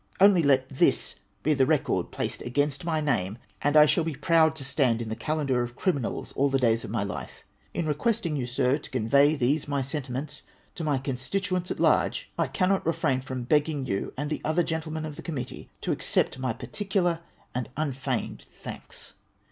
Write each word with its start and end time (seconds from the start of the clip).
Only 0.19 0.41
let 0.41 0.67
this 0.67 1.13
be 1.43 1.53
the 1.53 1.67
record 1.67 2.09
placed 2.09 2.41
against 2.41 2.83
my 2.83 3.01
name, 3.01 3.37
and 3.61 3.77
I 3.77 3.85
shall 3.85 4.03
be 4.03 4.15
proud 4.15 4.55
to 4.55 4.63
stand 4.65 4.99
in 4.99 5.09
the 5.09 5.15
Calendar 5.15 5.61
of 5.61 5.75
Criminals 5.75 6.33
all 6.35 6.49
the 6.49 6.57
days 6.57 6.83
of 6.83 6.89
my 6.89 7.03
life. 7.03 7.43
In 7.75 7.85
requesting 7.85 8.35
you, 8.35 8.47
sir, 8.47 8.79
to 8.79 8.89
convey 8.89 9.35
these 9.35 9.67
my 9.67 9.83
senti 9.83 10.11
ments 10.11 10.41
to 10.73 10.83
my 10.83 10.97
constituents 10.97 11.69
at 11.69 11.79
large, 11.79 12.31
I 12.35 12.47
cannot 12.47 12.83
refrain 12.83 13.21
from 13.21 13.43
begging 13.43 13.85
you, 13.85 14.11
and 14.17 14.31
the 14.31 14.41
other 14.43 14.63
gentlemen 14.63 15.05
of 15.05 15.17
the 15.17 15.21
committee, 15.21 15.69
to 15.81 15.91
accept 15.91 16.39
my 16.39 16.51
particular 16.51 17.19
and 17.53 17.69
imfeigned 17.77 18.45
thanks. 18.49 19.13